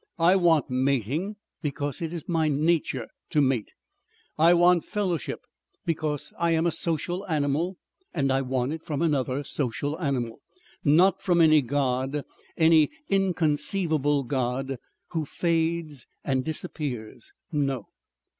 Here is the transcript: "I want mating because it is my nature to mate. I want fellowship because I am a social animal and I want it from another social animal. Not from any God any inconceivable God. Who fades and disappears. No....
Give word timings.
"I 0.17 0.35
want 0.35 0.67
mating 0.67 1.35
because 1.61 2.01
it 2.01 2.11
is 2.11 2.27
my 2.27 2.47
nature 2.49 3.07
to 3.29 3.39
mate. 3.39 3.69
I 4.35 4.51
want 4.55 4.83
fellowship 4.83 5.41
because 5.85 6.33
I 6.39 6.53
am 6.53 6.65
a 6.65 6.71
social 6.71 7.23
animal 7.27 7.77
and 8.11 8.31
I 8.31 8.41
want 8.41 8.73
it 8.73 8.81
from 8.81 9.03
another 9.03 9.43
social 9.43 9.99
animal. 9.99 10.39
Not 10.83 11.21
from 11.21 11.39
any 11.39 11.61
God 11.61 12.25
any 12.57 12.89
inconceivable 13.09 14.23
God. 14.23 14.79
Who 15.11 15.23
fades 15.23 16.07
and 16.23 16.43
disappears. 16.43 17.31
No.... 17.51 17.85